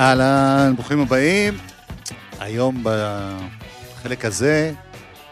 [0.00, 1.54] אהלן, ברוכים הבאים.
[2.40, 4.72] היום בחלק הזה,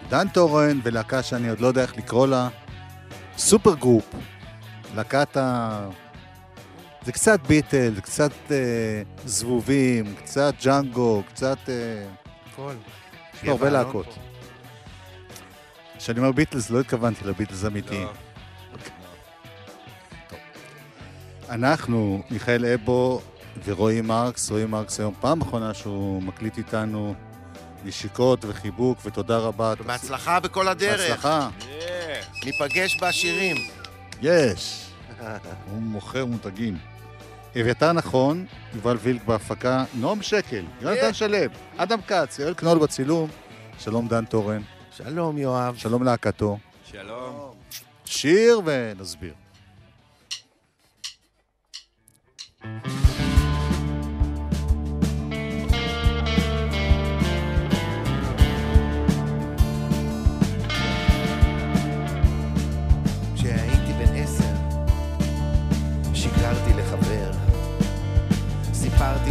[0.09, 2.49] דן תורן ולהקה שאני עוד לא יודע איך לקרוא לה,
[3.39, 4.05] super group.
[4.95, 5.89] להקת ה...
[7.05, 11.59] זה קצת ביטלס, זה קצת אה, זבובים, קצת ג'אנגו, קצת...
[11.69, 11.75] אה,
[12.53, 12.75] הכל.
[13.35, 14.19] יש פה הרבה להקות.
[15.99, 18.07] כשאני אומר ביטלס, לא התכוונתי לביטלס אמיתיים.
[18.07, 18.13] לא.
[21.49, 23.21] אנחנו, מיכאל אבו
[23.65, 27.15] ורועי מרקס, רועי מרקס היום פעם אחרונה שהוא מקליט איתנו
[27.85, 29.75] נשיקות וחיבוק ותודה רבה.
[29.87, 31.01] בהצלחה בכל הדרך.
[31.01, 31.49] בהצלחה.
[32.45, 33.57] ניפגש בשירים.
[34.23, 34.87] יש.
[35.71, 36.79] הוא מוכר מותגים.
[37.61, 41.39] אביתר נכון, יובל וילק בהפקה, נועם שקל, יונתן שלו,
[41.77, 43.31] אדם כץ, יואל קנול בצילום,
[43.79, 44.63] שלום דן טורן,
[44.97, 45.77] שלום, יואב.
[45.77, 46.59] שלום להקתו.
[46.91, 47.51] שלום.
[48.05, 49.46] שיר ונסביר.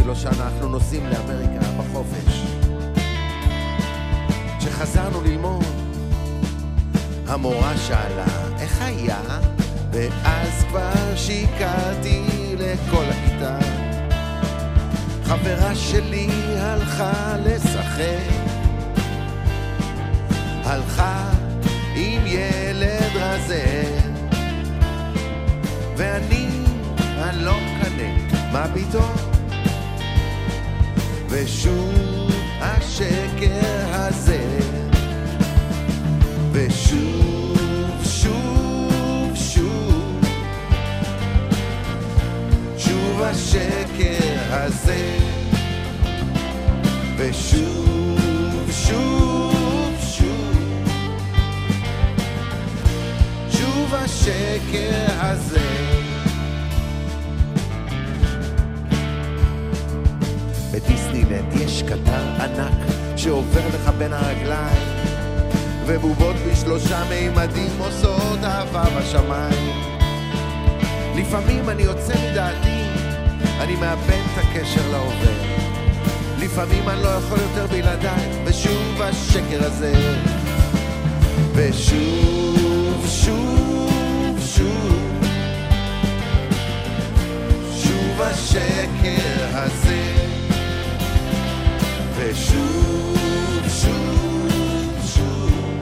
[0.06, 2.42] לו שאנחנו נוסעים לאמריקה בחופש.
[4.58, 5.64] כשחזרנו ללמוד,
[7.26, 8.24] המורה שאלה,
[8.58, 9.20] איך היה?
[9.92, 12.22] ואז כבר שיקרתי
[12.58, 13.58] לכל הכיתה.
[15.24, 18.32] חברה שלי הלכה לשחק,
[20.64, 21.30] הלכה
[21.94, 23.84] עם ילד רזה,
[25.96, 26.48] ואני,
[27.18, 29.25] אני לא מקנא, מה פתאום?
[31.44, 34.58] ושוב השקר הזה,
[36.52, 40.20] ושוב, שוב, שוב,
[42.78, 45.18] שוב השקר הזה,
[47.16, 50.88] ושוב, שוב, שוב,
[53.50, 55.85] שוב השקר הזה.
[60.76, 64.82] בדיסנילנד יש קטר ענק שעובר לך בין הרגליים
[65.86, 69.70] ובובות בשלושה מימדים עושות אהבה בשמיים.
[71.16, 72.82] לפעמים אני יוצא מדעתי,
[73.60, 75.56] אני מאבד את הקשר להווה
[76.38, 79.92] לפעמים אני לא יכול יותר בלעדיי ושוב השקר הזה.
[81.54, 85.24] ושוב, שוב, שוב
[87.76, 90.26] שוב השקר הזה
[92.18, 95.80] ושוב, שוב, שוב.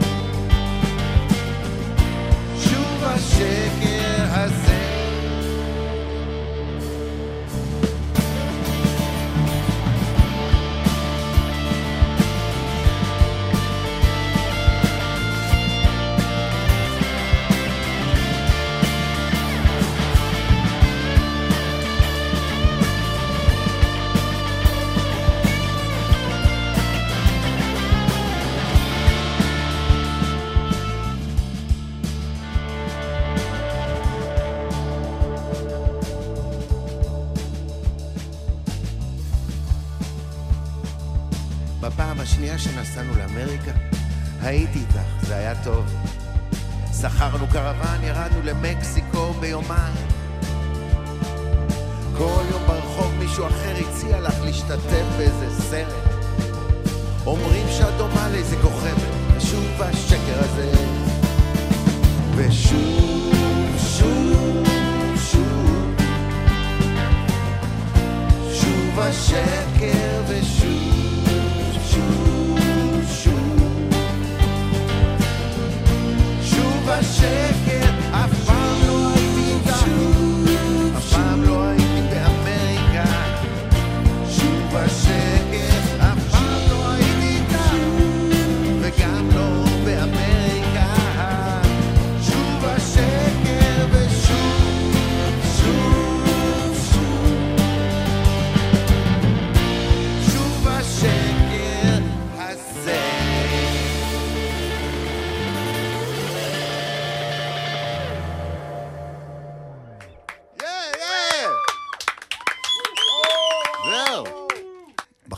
[2.59, 4.04] שוב השקר
[42.55, 43.71] השנייה שנסענו לאמריקה,
[44.41, 45.85] הייתי איתך, זה היה טוב.
[47.01, 49.93] שכרנו קרוון, ירדנו למקסיקו ביומיים.
[52.17, 55.93] כל יום ברחוב מישהו אחר הציע לך להשתתף באיזה סרט.
[57.25, 58.24] אומרים שאת דומה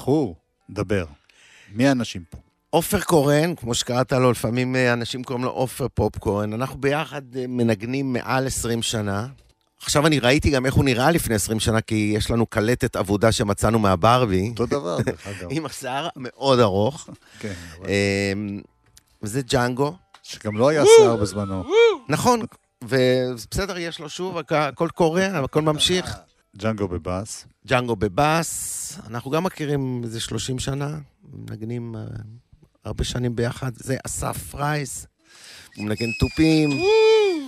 [0.07, 0.36] בחור,
[0.69, 1.06] דבר.
[1.74, 2.38] מי האנשים פה?
[2.69, 7.45] עופר קורן, כמו שקראת לו, לפעמים אה, אנשים קוראים לו עופר פופקורן, אנחנו ביחד אה,
[7.48, 9.27] מנגנים מעל 20 שנה.
[9.81, 13.31] עכשיו אני ראיתי גם איך הוא נראה לפני 20 שנה, כי יש לנו קלטת אבודה
[13.31, 14.50] שמצאנו מהברבי.
[14.50, 15.48] אותו דבר, דרך אגב.
[15.56, 17.09] עם השיער מאוד ארוך.
[17.39, 17.88] כן, אבל-
[18.33, 18.59] אמ,
[19.24, 19.95] וזה ג'אנגו.
[20.24, 21.63] שגם לא היה שיער בזמנו.
[22.09, 22.39] נכון,
[22.83, 26.15] ובסדר, יש לו שוב, הכ- הכל קורה, הכל ממשיך.
[26.57, 27.45] ג'אנגו בבאס.
[27.68, 31.00] ג'אנגו בבאס, אנחנו גם מכירים איזה 30 שנה,
[31.33, 32.01] מנגנים אה,
[32.86, 33.71] הרבה שנים ביחד.
[33.75, 35.07] זה אסף רייס,
[35.75, 36.69] הוא מנגן תופים.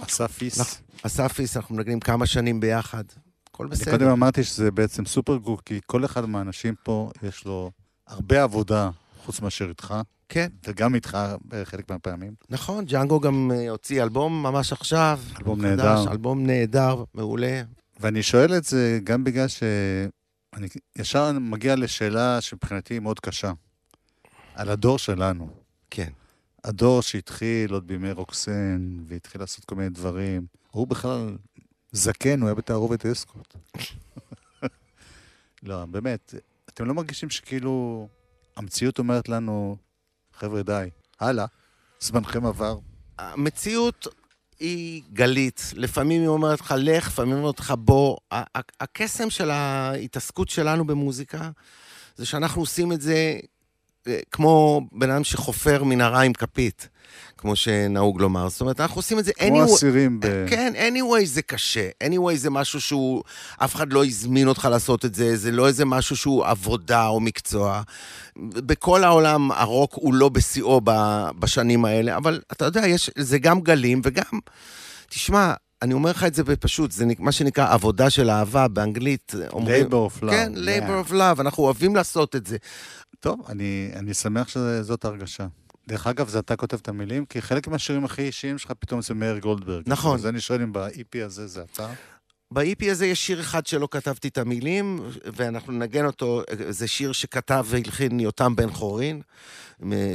[0.03, 0.41] אסף.
[0.59, 0.65] נכון.
[1.03, 3.03] אסף איס, אנחנו מנגנים כמה שנים ביחד.
[3.50, 3.91] הכל אני בסדר.
[3.91, 7.71] קודם אמרתי שזה בעצם super group, כי כל אחד מהאנשים פה יש לו
[8.07, 8.89] הרבה עבודה,
[9.25, 9.94] חוץ מאשר איתך,
[10.29, 11.17] כן, וגם איתך
[11.47, 12.33] בחלק מהפעמים.
[12.50, 15.19] נכון, ג'אנגו גם אה, הוציא אלבום ממש עכשיו.
[15.39, 16.11] אלבום חדש, נהדר.
[16.11, 17.61] אלבום נהדר, מעולה.
[18.00, 23.51] ואני שואל את זה גם בגלל שאני ישר מגיע לשאלה שמבחינתי היא מאוד קשה.
[24.56, 25.50] על הדור שלנו.
[25.90, 26.10] כן.
[26.63, 30.46] הדור שהתחיל עוד בימי רוקסן, והתחיל לעשות כל מיני דברים.
[30.72, 31.38] הוא בכלל
[31.92, 33.56] זקן, הוא היה בתערובת אסקוט.
[35.63, 36.34] לא, באמת,
[36.69, 38.07] אתם לא מרגישים שכאילו
[38.57, 39.78] המציאות אומרת לנו,
[40.34, 41.45] חבר'ה, די, הלאה,
[42.00, 42.80] זמנכם עבר.
[43.18, 44.07] המציאות
[44.59, 45.73] היא גלית.
[45.75, 48.17] לפעמים היא אומרת לך לך, לפעמים היא אומרת לך בוא.
[48.79, 51.50] הקסם של ההתעסקות שלנו במוזיקה,
[52.15, 53.39] זה שאנחנו עושים את זה
[54.31, 56.89] כמו בן אדם שחופר מנהרה עם כפית,
[57.38, 58.50] כמו שנהוג לומר.
[58.50, 59.65] זאת אומרת, אנחנו עושים את זה כמו anyway.
[59.65, 60.45] אסירים ב...
[60.50, 61.89] כן, anyway זה קשה.
[62.03, 63.23] anyway זה משהו שהוא,
[63.57, 67.19] אף אחד לא הזמין אותך לעשות את זה, זה לא איזה משהו שהוא עבודה או
[67.19, 67.81] מקצוע.
[68.38, 70.81] בכל העולם הרוק הוא לא בשיאו
[71.39, 74.39] בשנים האלה, אבל אתה יודע, יש, זה גם גלים וגם,
[75.09, 79.33] תשמע, אני אומר לך את זה בפשוט, זה מה שנקרא עבודה של אהבה באנגלית.
[79.53, 80.31] אומרים, labor of love.
[80.31, 80.59] כן, yeah.
[80.59, 82.57] labor of love, אנחנו אוהבים לעשות את זה.
[83.19, 85.48] טוב, אני, אני שמח שזאת הרגשה.
[85.88, 89.13] דרך אגב, זה אתה כותב את המילים, כי חלק מהשירים הכי אישיים שלך פתאום זה
[89.13, 89.83] מאיר גולדברג.
[89.88, 90.16] נכון.
[90.16, 91.89] אז אני שואל אם ב-EP הזה זה אתה.
[92.54, 95.00] ב-EP הזה יש שיר אחד שלא כתבתי את המילים,
[95.36, 99.21] ואנחנו ננגן אותו, זה שיר שכתב והלחין יותם בן חורין,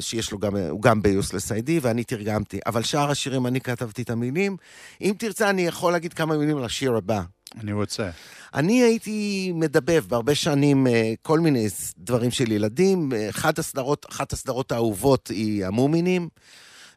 [0.01, 2.59] שיש לו גם, הוא גם ביוסלס איי-די, ואני תרגמתי.
[2.67, 4.57] אבל שאר השירים אני כתבתי את המילים.
[5.01, 7.23] אם תרצה, אני יכול להגיד כמה מילים על השיר הבא.
[7.61, 8.11] אני רוצה.
[8.55, 11.67] אני הייתי מדבב בהרבה שנים אה, כל מיני
[11.99, 13.13] דברים של ילדים.
[13.13, 16.29] אה, אחת הסדרות, אחת הסדרות האהובות היא המומינים.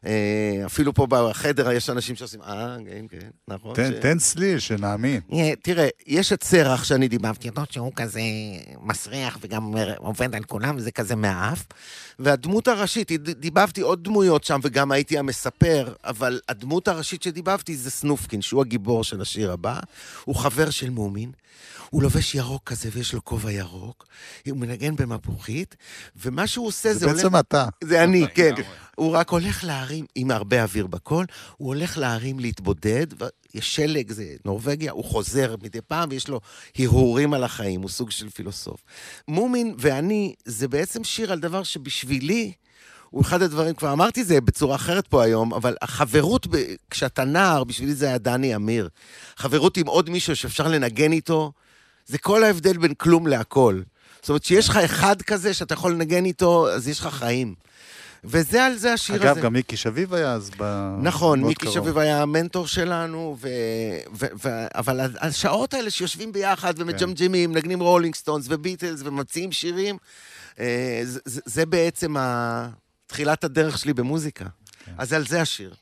[0.06, 0.12] אה,
[0.66, 3.74] אפילו פה בחדר יש אנשים שעושים, אה, כן, כן, נכון.
[3.74, 5.20] תן, ש- תן סליל, שנאמין.
[5.32, 8.20] אה, תראה, יש את סרח שאני דיברתי אותו, שהוא כזה
[8.82, 11.64] מסריח וגם עובד על כולם, וזה כזה מהאף.
[12.18, 18.42] והדמות הראשית, דיבבתי עוד דמויות שם, וגם הייתי המספר, אבל הדמות הראשית שדיבבתי זה סנופקין,
[18.42, 19.80] שהוא הגיבור של השיר הבא.
[20.24, 21.30] הוא חבר של מומין.
[21.90, 24.06] הוא לובש ירוק כזה ויש לו כובע ירוק,
[24.48, 25.76] הוא מנגן במפוחית,
[26.16, 27.66] ומה שהוא עושה זה, זה בעצם אתה.
[27.84, 28.54] זה אני, כן.
[28.98, 33.06] הוא רק הולך להרים, עם הרבה אוויר בקול, הוא הולך להרים להתבודד,
[33.54, 36.40] יש שלג, זה נורבגיה, הוא חוזר מדי פעם, ויש לו
[36.78, 38.84] הרהורים על החיים, הוא סוג של פילוסוף.
[39.28, 42.52] מומין ואני, זה בעצם שיר על דבר שבשבילי,
[43.10, 46.56] הוא אחד הדברים, כבר אמרתי זה בצורה אחרת פה היום, אבל החברות, ב,
[46.90, 48.88] כשאתה נער, בשבילי זה היה דני אמיר.
[49.36, 51.52] חברות עם עוד מישהו שאפשר לנגן איתו,
[52.06, 53.80] זה כל ההבדל בין כלום להכל.
[54.20, 57.54] זאת אומרת, שיש לך אחד כזה שאתה יכול לנגן איתו, אז יש לך חיים.
[58.24, 59.32] וזה על זה השיר הזה.
[59.32, 60.88] אגב, גם מיקי שביב היה אז ב...
[61.02, 61.74] נכון, מיקי קרוב.
[61.74, 63.48] שביב היה המנטור שלנו, ו...
[64.14, 64.26] ו...
[64.44, 64.48] ו...
[64.74, 69.96] אבל השעות האלה שיושבים ביחד ומג'מג'ים, מנגנים רולינג סטונס וביטלס וממציאים שירים,
[70.60, 72.68] אה, זה, זה- זה בעצם ה...
[73.06, 74.44] תחילת הדרך שלי במוזיקה.
[74.84, 74.92] כן.
[74.98, 75.74] אז על זה השיר.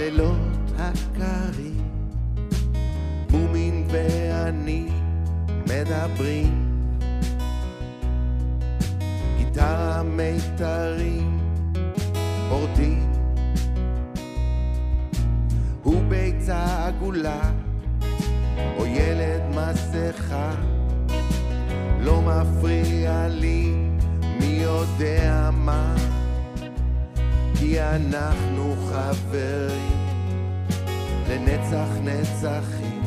[0.00, 1.82] בלילות הקרים,
[3.30, 4.88] מומין ואני
[5.68, 6.70] מדברים.
[9.38, 11.38] גיטרה מיתרים,
[12.48, 13.12] פורטים.
[15.82, 17.50] הוא ביצה עגולה,
[18.78, 20.50] או ילד מסכה.
[22.00, 23.74] לא מפריע לי,
[24.40, 25.94] מי יודע מה.
[27.54, 29.89] כי אנחנו חברים
[31.30, 33.02] לנצח נצחים,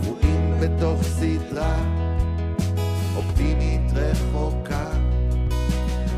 [0.00, 1.76] קבועים בתוך סדרה
[3.16, 4.90] אופטימית רחוקה,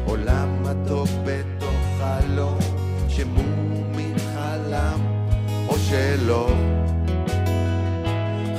[0.06, 2.58] עולם מתוק בתוך חלום
[3.08, 5.00] שמומין חלם
[5.68, 6.48] או שלא,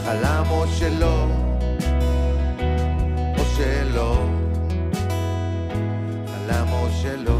[0.06, 1.28] חלם או שלא,
[3.38, 4.26] או שלא,
[6.28, 7.37] חלם או שלא.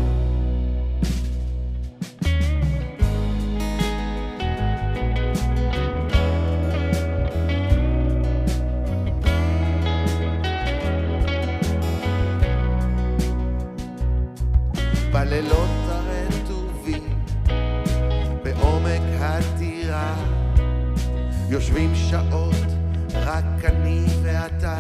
[23.38, 24.80] רק אני ואתה.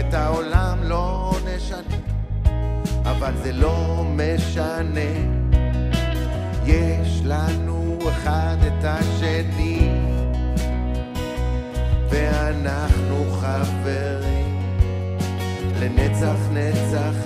[0.00, 1.96] את העולם לא נשנה,
[3.04, 5.10] אבל זה לא משנה.
[6.66, 9.90] יש לנו אחד את השני,
[12.10, 14.58] ואנחנו חברים
[15.80, 17.25] לנצח נצחים,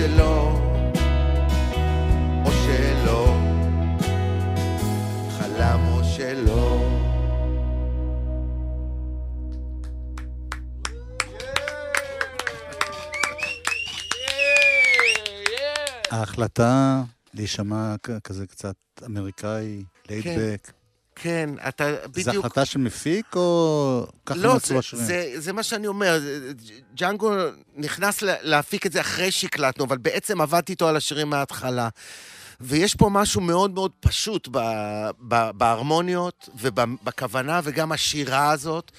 [0.00, 0.58] שלא
[2.44, 3.36] או שלא.
[5.38, 6.82] חלם או שלא.
[16.10, 17.02] ההחלטה
[17.34, 18.74] להישמע כזה קצת
[19.06, 20.79] אמריקאי, ליידבק, כן,
[21.68, 22.44] אתה זו בדיוק...
[22.44, 25.04] החלטה של מפיק או ככה לא, מצאו זה, השירים?
[25.04, 26.20] זה, זה מה שאני אומר,
[26.94, 27.32] ג'אנגו
[27.76, 31.88] נכנס לה- להפיק את זה אחרי שהקלטנו, אבל בעצם עבדתי איתו על השירים מההתחלה.
[32.60, 34.58] ויש פה משהו מאוד מאוד פשוט ב,
[35.28, 38.90] ב, בהרמוניות ובכוונה, וגם השירה הזאת.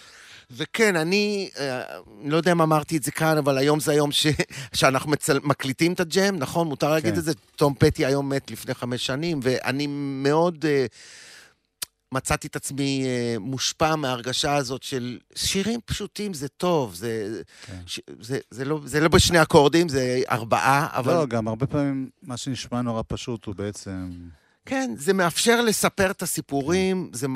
[0.51, 1.81] וכן, אני, אה,
[2.23, 4.27] לא יודע אם אמרתי את זה כאן, אבל היום זה היום ש,
[4.73, 6.67] שאנחנו מצל, מקליטים את הג'ם, נכון?
[6.67, 7.19] מותר להגיד כן.
[7.19, 7.31] את זה.
[7.55, 10.65] תום פטי היום מת לפני חמש שנים, ואני מאוד...
[10.65, 10.85] אה,
[12.13, 17.81] מצאתי את עצמי אה, מושפע מההרגשה הזאת של שירים פשוטים זה טוב, זה, כן.
[17.85, 22.09] ש, זה, זה, לא, זה לא בשני אקורדים, זה ארבעה, אבל לא, גם הרבה פעמים
[22.23, 24.11] מה שנשמע נורא פשוט הוא בעצם...
[24.65, 27.27] כן, זה מאפשר לספר את הסיפורים, זה,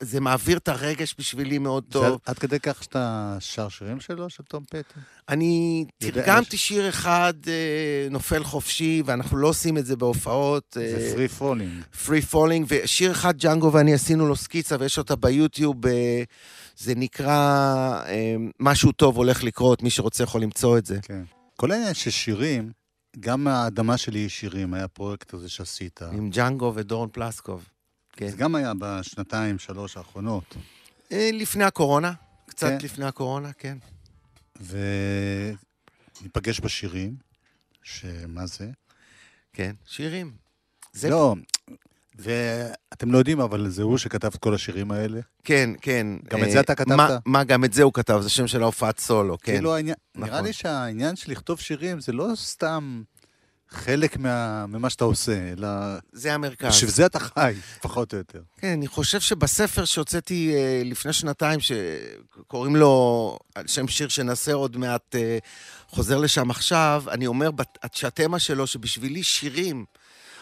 [0.00, 2.18] זה מעביר את הרגש בשבילי מאוד זה טוב.
[2.26, 5.00] עד כדי כך שאתה שר שירים שלו, של תום פטי?
[5.28, 10.76] אני תרגמתי שיר אחד, אה, נופל חופשי, ואנחנו לא עושים את זה בהופעות.
[10.80, 11.82] זה Free Falling.
[12.06, 16.22] Free Falling, ושיר אחד ג'אנגו ואני עשינו לו סקיצה, ויש אותה ביוטיוב, אה,
[16.76, 17.30] זה נקרא
[18.06, 20.98] אה, משהו טוב הולך לקרות, מי שרוצה יכול למצוא את זה.
[21.02, 21.22] כן.
[21.56, 22.83] כל העניין של שירים,
[23.20, 26.02] גם האדמה שלי היא שירים, היה פרויקט הזה שעשית.
[26.02, 27.68] עם ג'אנגו ודורון פלסקוב.
[28.12, 28.28] כן.
[28.28, 30.56] זה גם היה בשנתיים, שלוש האחרונות.
[31.12, 32.12] אה, לפני הקורונה,
[32.46, 32.78] קצת כן.
[32.84, 33.78] לפני הקורונה, כן.
[36.20, 37.16] וניפגש בשירים,
[37.82, 38.70] שמה זה?
[39.52, 40.32] כן, שירים.
[40.92, 41.10] זה...
[41.10, 41.34] לא,
[42.18, 45.20] ואתם לא יודעים, אבל זה הוא שכתב את כל השירים האלה.
[45.44, 46.06] כן, כן.
[46.30, 46.96] גם את אה, זה אתה כתבת?
[46.96, 49.52] מה, מה, גם את זה הוא כתב, זה שם של ההופעת סולו, כן.
[49.52, 50.44] כאילו העניין, נראה נכון.
[50.44, 53.02] לי שהעניין של לכתוב שירים זה לא סתם
[53.68, 55.68] חלק מה, ממה שאתה עושה, אלא
[56.12, 56.68] זה המרכז.
[56.68, 58.40] בשביל זה אתה חי, פחות או יותר.
[58.58, 64.76] כן, אני חושב שבספר שהוצאתי אה, לפני שנתיים, שקוראים לו, על שם שיר שנעשה עוד
[64.76, 65.38] מעט, אה,
[65.88, 69.84] חוזר לשם עכשיו, אני אומר בת- שהתמה שלו, שבשבילי שירים,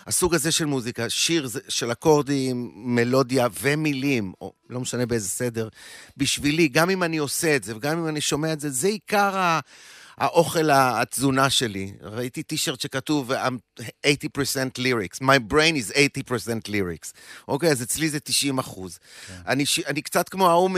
[0.06, 5.68] הסוג הזה של מוזיקה, שיר של אקורדים, מלודיה ומילים, או לא משנה באיזה סדר,
[6.16, 9.36] בשבילי, גם אם אני עושה את זה וגם אם אני שומע את זה, זה עיקר
[9.38, 9.60] ה...
[10.18, 11.92] האוכל, התזונה שלי.
[12.02, 13.84] ראיתי טישרט שכתוב I'm 80%
[14.78, 17.12] lyrics, my brain is 80% lyrics.
[17.48, 18.98] אוקיי, אז אצלי זה 90 אחוז.
[19.46, 20.70] אני, ש- אני קצת כמו ההוא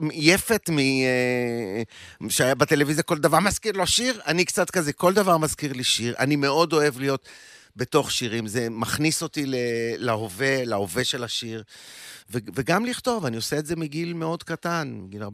[0.00, 1.82] מיפת, מ, אה,
[2.28, 6.14] שהיה בטלוויזיה, כל דבר מזכיר לו שיר, אני קצת כזה, כל דבר מזכיר לי שיר.
[6.18, 7.28] אני מאוד אוהב להיות
[7.80, 9.44] בתוך שירים, זה מכניס אותי
[9.98, 11.62] להווה, להווה של השיר.
[12.30, 15.26] ו- וגם לכתוב, אני עושה את זה מגיל מאוד קטן, מגיל 14-15,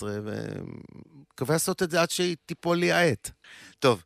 [0.00, 3.30] ומקווה לעשות את זה עד שתיפול לי העת.
[3.78, 4.02] טוב,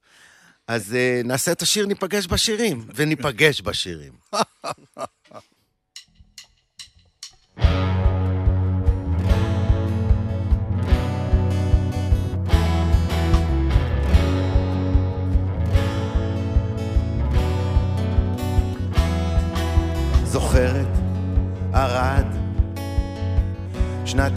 [0.67, 4.13] אז uh, נעשה את השיר, ניפגש בשירים, וניפגש בשירים.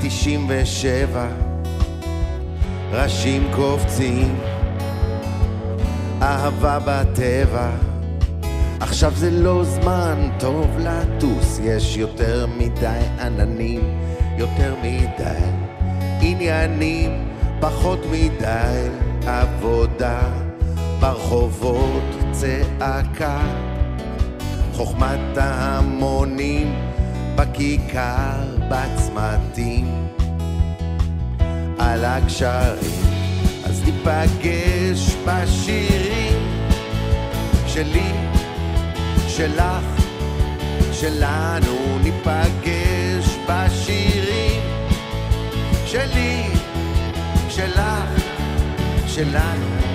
[0.10, 1.27] 97,
[2.91, 4.36] ראשים קופצים,
[6.22, 7.69] אהבה בטבע.
[8.79, 14.00] עכשיו זה לא זמן טוב לטוס, יש יותר מדי עננים,
[14.38, 15.45] יותר מדי
[16.22, 17.25] עניינים,
[17.60, 18.88] פחות מדי
[19.27, 20.22] עבודה,
[21.00, 23.41] ברחובות צעקה.
[24.74, 26.75] חוכמת ההמונים
[27.36, 30.08] בכיכר, בצמתים,
[31.79, 33.03] על הגשרים.
[33.63, 36.58] אז ניפגש בשירים
[37.67, 38.12] שלי,
[39.27, 39.84] שלך,
[40.91, 44.62] שלנו ניפגש בשירים
[45.86, 46.43] שלי,
[47.50, 48.22] שלך,
[49.08, 49.92] שלנו.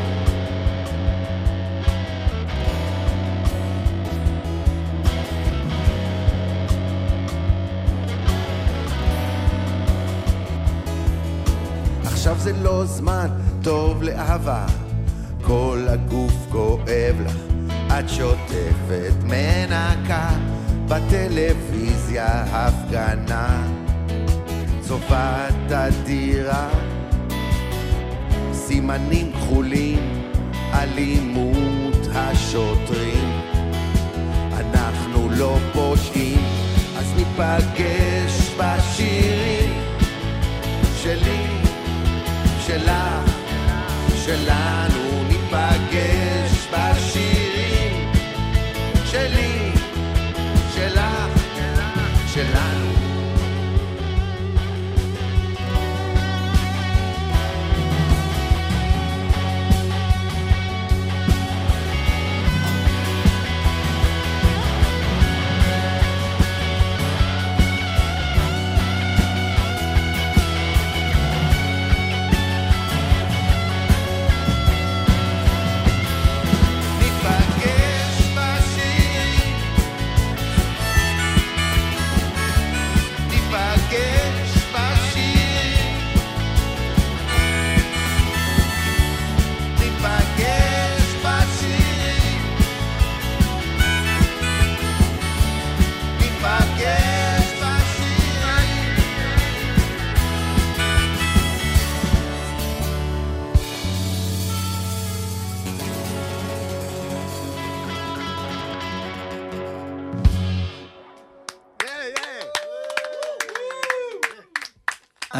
[12.28, 13.26] עכשיו זה לא זמן
[13.62, 14.66] טוב לאהבה,
[15.42, 17.36] כל הגוף כואב לך,
[17.86, 20.28] את שוטפת מנקה,
[20.88, 23.66] בטלוויזיה הפגנה,
[24.80, 26.68] צובעת הדירה,
[28.52, 30.22] סימנים כחולים,
[30.74, 33.40] אלימות השוטרים,
[34.52, 36.40] אנחנו לא פושעים,
[36.98, 37.97] אז ניפגש
[44.28, 48.12] שלנו ניפגש בשירים
[49.04, 49.72] שלי,
[50.74, 51.58] שלך,
[52.34, 52.67] שלנו.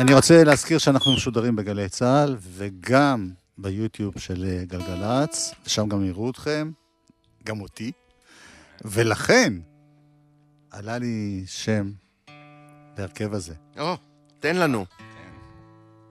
[0.00, 6.30] אני רוצה להזכיר שאנחנו משודרים בגלי צה"ל, וגם ביוטיוב של אה, גלגלצ, שם גם יראו
[6.30, 6.70] אתכם,
[7.44, 7.92] גם אותי,
[8.84, 9.52] ולכן
[10.70, 11.90] עלה לי שם
[12.96, 13.54] בהרכב הזה.
[13.78, 13.96] או,
[14.40, 14.86] תן לנו.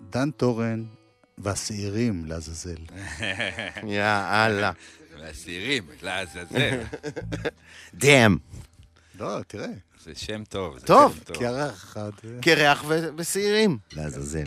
[0.10, 0.84] דן תורן
[1.38, 2.82] והשעירים לעזאזל.
[3.98, 4.72] יאללה.
[5.20, 6.80] והשעירים, לעזאזל.
[7.94, 8.38] דאם.
[9.20, 9.68] לא, תראה,
[10.08, 10.80] זה שם טוב.
[10.80, 12.12] זה טוב, שם קרח אחד.
[12.42, 13.78] קרח ו- ושעירים.
[13.94, 14.44] לעזאזל.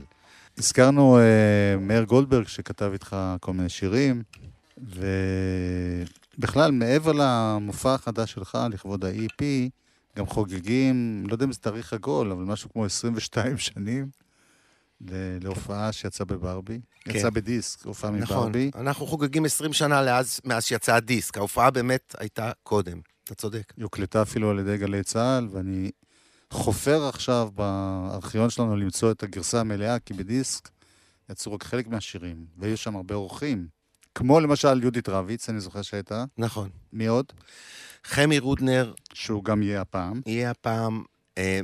[0.58, 1.22] הזכרנו אה,
[1.80, 4.22] מאיר גולדברג שכתב איתך כל מיני שירים,
[6.38, 9.44] ובכלל, מעבר למופע החדש שלך, לכבוד ה-EP,
[10.16, 14.08] גם חוגגים, לא יודע אם זה תאריך עגול, אבל משהו כמו 22 שנים
[15.42, 16.80] להופעה שיצאה בברבי.
[17.00, 17.16] כן.
[17.16, 18.36] יצאה בדיסק, הופעה נכון.
[18.38, 18.70] מברבי.
[18.74, 21.36] אנחנו חוגגים 20 שנה לאז- מאז שיצא הדיסק.
[21.38, 23.00] ההופעה באמת הייתה קודם.
[23.32, 23.72] אתה צודק.
[23.76, 25.90] היא הוקלטה אפילו על ידי גלי צה"ל, ואני
[26.50, 30.68] חופר עכשיו בארכיון שלנו למצוא את הגרסה המלאה, כי בדיסק
[31.30, 33.66] יצאו רק חלק מהשירים, והיו שם הרבה אורחים.
[34.14, 36.24] כמו למשל יהודית רביץ, אני זוכר שהייתה.
[36.38, 36.68] נכון.
[36.92, 37.26] מי עוד?
[38.04, 40.20] חמי רודנר שהוא גם יהיה הפעם.
[40.26, 41.02] יהיה הפעם,
[41.38, 41.60] אה,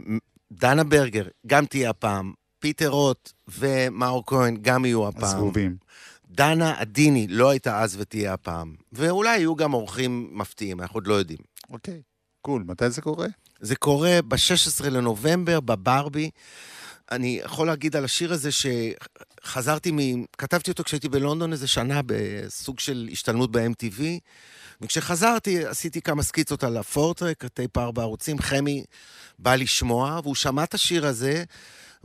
[0.53, 5.25] דנה ברגר גם תהיה הפעם, פיטר רוט ומאור כהן גם יהיו הפעם.
[5.25, 5.77] הזהובים.
[6.29, 8.75] דנה עדיני לא הייתה אז ותהיה הפעם.
[8.93, 11.39] ואולי יהיו גם אורחים מפתיעים, אנחנו עוד לא יודעים.
[11.71, 12.03] אוקיי,
[12.41, 12.65] cool.
[12.67, 13.27] מתי זה קורה?
[13.61, 16.31] זה קורה ב-16 לנובמבר בברבי.
[17.11, 20.25] אני יכול להגיד על השיר הזה שחזרתי מ...
[20.39, 24.03] כתבתי אותו כשהייתי בלונדון איזה שנה בסוג של השתלמות ב-MTV,
[24.81, 28.85] וכשחזרתי עשיתי כמה סקיצות על ה four-track, טייפ ארבע ערוצים, חמי
[29.39, 31.45] בא לשמוע, והוא שמע את השיר הזה,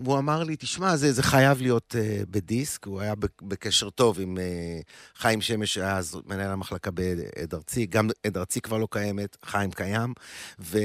[0.04, 4.38] והוא אמר לי, תשמע, זה, זה חייב להיות uh, בדיסק, הוא היה בקשר טוב עם
[4.38, 9.38] uh, חיים שמש, שהיה אז מנהל המחלקה בעד ארצי, גם עד ארצי כבר לא קיימת,
[9.46, 10.14] חיים קיים,
[10.60, 10.78] ו...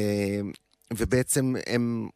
[0.92, 2.08] ובעצם הם,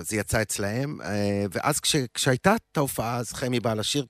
[0.00, 4.06] זה יצא אצלהם, אה, ואז כש, כשהייתה את ההופעה, אז חמי בא לשיר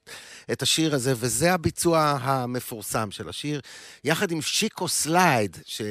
[0.51, 3.61] את השיר הזה, וזה הביצוע המפורסם של השיר,
[4.03, 5.81] יחד עם שיקו סלייד, ש...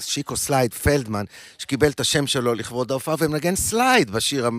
[0.00, 1.24] שיקו slide פלדמן,
[1.58, 4.50] שקיבל את השם שלו לכבוד ההופעה, ומנגן slide בשיר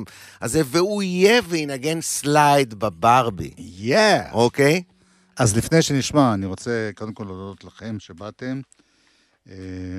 [0.41, 4.31] הזה, והוא יהיה וינגן slide בברבי, yeah!
[4.31, 4.83] אוקיי?
[5.35, 8.61] אז לפני שנשמע, אני רוצה קודם כל להודות לכם שבאתם.
[9.49, 9.55] אה,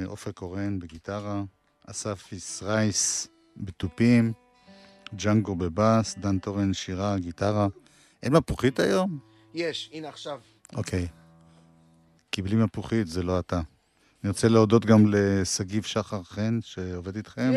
[0.06, 1.42] עופר קורן בגיטרה,
[1.86, 4.32] אסף ישרייס בתופים,
[5.14, 7.68] ג'אנגו בבאס, דן תורן שירה, גיטרה.
[8.22, 9.18] אין מפוחית היום?
[9.54, 10.40] יש, הנה עכשיו.
[10.74, 11.08] אוקיי.
[12.32, 13.60] כי בלי מפוחית זה לא אתה.
[14.24, 17.52] אני רוצה להודות גם לשגיב שחר חן, שעובד איתכם.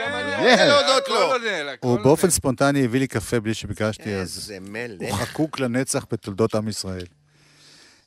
[0.00, 1.32] גם אני רוצה להודות לו.
[1.80, 4.52] הוא באופן ספונטני הביא לי קפה בלי שביקשתי, אז.
[5.00, 7.06] הוא חקוק לנצח בתולדות עם ישראל.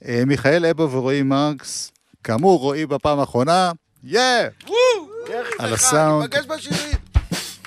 [0.05, 1.91] אה, מיכאל אבו ורועי מרקס,
[2.23, 3.71] כאמור, רועי בפעם האחרונה,
[4.03, 4.19] יא!
[5.59, 6.35] על הסאונד.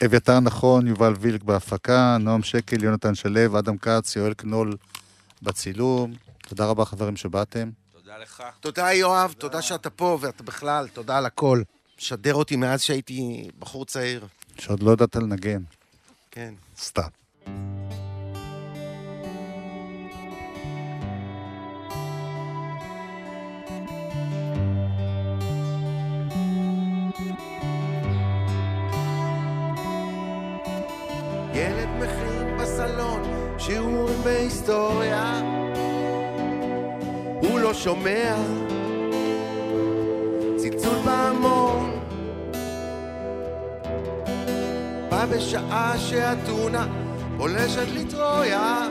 [0.04, 4.76] אביתר נכון, יובל וילק בהפקה, נועם שקל, יונתן שלו, אדם כץ, יואל קנול
[5.42, 6.12] בצילום.
[6.48, 7.70] תודה רבה חברים שבאתם.
[8.06, 8.42] תודה לך.
[8.60, 11.62] תודה, יואב, תודה שאתה פה, ואתה בכלל, תודה על הכל.
[11.98, 14.26] משדר אותי מאז שהייתי בחור צעיר.
[14.58, 15.62] שעוד לא ידעת לנגן,
[16.30, 16.54] כן.
[16.78, 17.02] סתם.
[31.54, 33.22] ילד מכין בסלון
[33.58, 35.55] שיעורים בהיסטוריה
[37.76, 38.36] שומע.
[40.56, 42.00] צלצול בהמון.
[45.10, 46.86] בא בשעה שאתונה
[47.38, 48.88] פולשת לטרויה.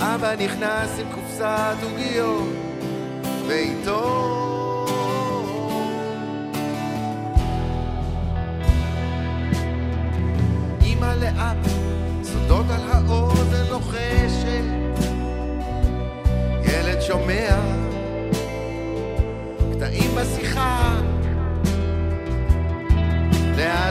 [0.00, 2.48] אבא נכנס עם קופסת עוגיות
[3.46, 4.39] ואיתו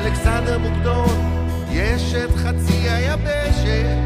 [0.09, 3.97] לאלכסנדר מוקדון יש את חצי היבשת.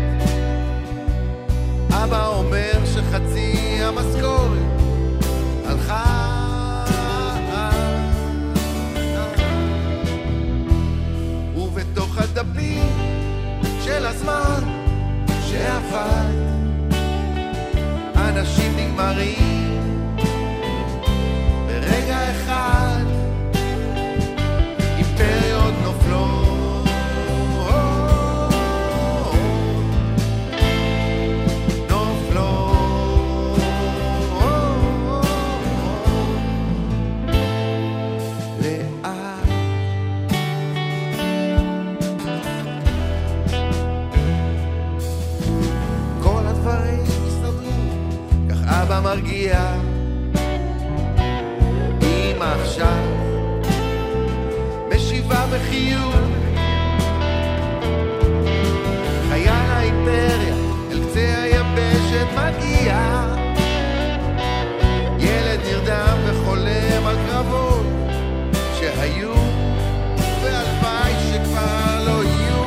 [1.92, 4.60] אבא אומר שחצי המשכורת
[5.66, 6.84] הלכה.
[11.56, 12.90] ובתוך הדפים
[13.84, 14.64] של הזמן
[15.48, 16.34] שעבד
[18.16, 19.88] אנשים נגמרים
[21.68, 23.13] ברגע אחד
[49.14, 49.76] מרגיע.
[52.02, 53.04] אמא עכשיו
[54.96, 56.16] משיבה בחיוך.
[59.30, 60.56] חייל האימפריה
[60.92, 63.26] אל קצה היבשת מגיע.
[65.20, 67.86] ילד נרדם וחולם על קרבות
[68.80, 69.34] שהיו,
[70.44, 72.64] והלוואי שכבר לא יהיו.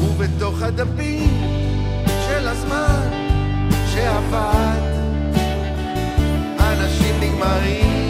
[0.00, 1.05] ובתוך הדפים
[4.06, 4.80] שעבד
[6.60, 8.05] אנשים נגמרים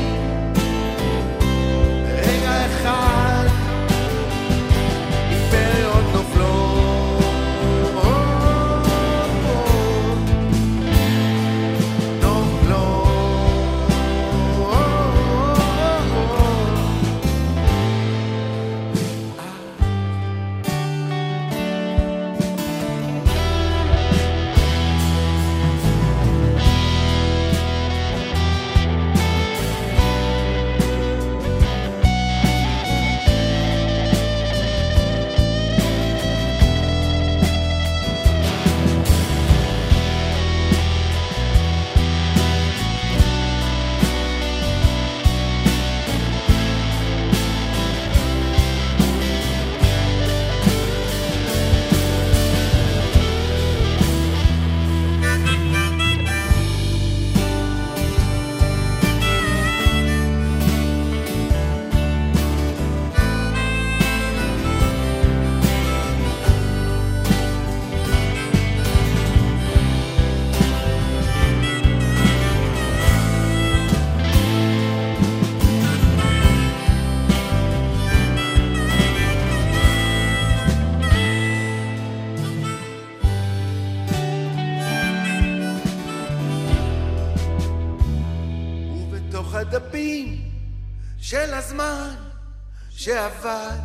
[93.07, 93.79] שעבד,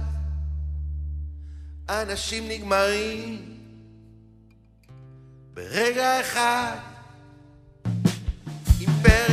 [1.90, 3.58] אנשים נגמרים
[5.54, 6.78] ברגע אחד.
[8.80, 9.31] אימפריה